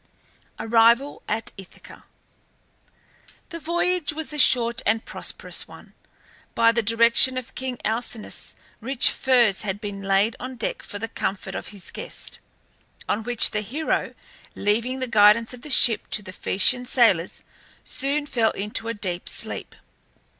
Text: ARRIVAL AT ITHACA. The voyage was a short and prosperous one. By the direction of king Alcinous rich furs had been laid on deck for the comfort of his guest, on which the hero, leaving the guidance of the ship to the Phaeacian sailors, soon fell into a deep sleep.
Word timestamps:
ARRIVAL 0.57 1.21
AT 1.27 1.51
ITHACA. 1.59 2.01
The 3.49 3.59
voyage 3.59 4.13
was 4.13 4.33
a 4.33 4.39
short 4.39 4.81
and 4.83 5.05
prosperous 5.05 5.67
one. 5.67 5.93
By 6.55 6.71
the 6.71 6.81
direction 6.81 7.37
of 7.37 7.53
king 7.53 7.77
Alcinous 7.85 8.55
rich 8.79 9.11
furs 9.11 9.61
had 9.61 9.79
been 9.79 10.01
laid 10.01 10.35
on 10.39 10.55
deck 10.55 10.81
for 10.81 10.97
the 10.97 11.07
comfort 11.07 11.53
of 11.53 11.67
his 11.67 11.91
guest, 11.91 12.39
on 13.07 13.21
which 13.21 13.51
the 13.51 13.61
hero, 13.61 14.15
leaving 14.55 15.01
the 15.01 15.07
guidance 15.07 15.53
of 15.53 15.61
the 15.61 15.69
ship 15.69 16.09
to 16.09 16.23
the 16.23 16.33
Phaeacian 16.33 16.87
sailors, 16.87 17.43
soon 17.83 18.25
fell 18.25 18.49
into 18.53 18.87
a 18.87 18.95
deep 18.95 19.29
sleep. 19.29 19.75